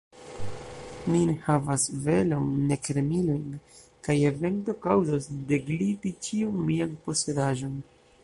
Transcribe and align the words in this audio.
Mi 1.15 1.19
ne 1.31 1.33
havas 1.41 1.83
velon, 2.05 2.47
nek 2.71 2.89
remilojn; 2.97 3.51
kaj 4.07 4.15
ekvento 4.31 4.75
kaŭzos 4.87 5.29
degliti 5.53 6.15
ĉiun 6.29 6.59
mian 6.71 6.97
posedaĵon. 7.05 7.77